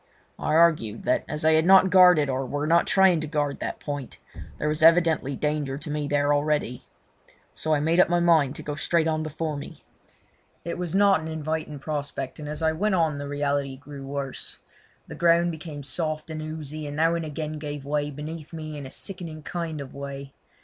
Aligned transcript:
I 0.39 0.55
argued 0.55 1.03
that 1.03 1.23
as 1.27 1.43
they 1.43 1.55
had 1.55 1.65
not 1.67 1.91
guarded 1.91 2.27
or 2.27 2.43
were 2.47 2.65
not 2.65 2.87
trying 2.87 3.21
to 3.21 3.27
guard 3.27 3.59
that 3.59 3.79
point, 3.79 4.17
there 4.57 4.67
was 4.67 4.81
evidently 4.81 5.35
danger 5.35 5.77
to 5.77 5.91
me 5.91 6.07
there 6.07 6.33
already. 6.33 6.85
So 7.53 7.75
I 7.75 7.81
made 7.81 7.99
up 7.99 8.09
my 8.09 8.19
mind 8.19 8.55
to 8.55 8.63
go 8.63 8.73
straight 8.73 9.07
on 9.07 9.21
before 9.21 9.55
me. 9.55 9.83
It 10.65 10.79
was 10.79 10.95
not 10.95 11.19
an 11.19 11.27
inviting 11.27 11.77
prospect, 11.77 12.39
and 12.39 12.49
as 12.49 12.63
I 12.63 12.71
went 12.71 12.95
on 12.95 13.19
the 13.19 13.27
reality 13.27 13.77
grew 13.77 14.03
worse. 14.03 14.57
The 15.05 15.13
ground 15.13 15.51
became 15.51 15.83
soft 15.83 16.31
and 16.31 16.41
oozy, 16.41 16.87
and 16.87 16.95
now 16.95 17.13
and 17.13 17.23
again 17.23 17.59
gave 17.59 17.85
way 17.85 18.09
beneath 18.09 18.51
me 18.53 18.79
in 18.79 18.87
a 18.87 18.89
sickening 18.89 19.43
kind 19.43 19.79
of 19.79 19.93
way. 19.93 20.33